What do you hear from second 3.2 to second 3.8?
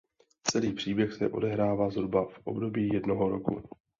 roku.